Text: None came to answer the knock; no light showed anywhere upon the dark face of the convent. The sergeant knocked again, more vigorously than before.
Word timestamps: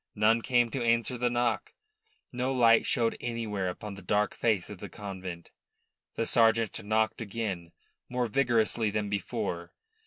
None 0.15 0.41
came 0.41 0.71
to 0.71 0.83
answer 0.83 1.15
the 1.15 1.29
knock; 1.29 1.73
no 2.33 2.51
light 2.51 2.87
showed 2.87 3.15
anywhere 3.21 3.69
upon 3.69 3.93
the 3.93 4.01
dark 4.01 4.33
face 4.33 4.67
of 4.67 4.79
the 4.79 4.89
convent. 4.89 5.51
The 6.15 6.25
sergeant 6.25 6.83
knocked 6.83 7.21
again, 7.21 7.71
more 8.09 8.25
vigorously 8.25 8.89
than 8.89 9.11
before. 9.11 9.73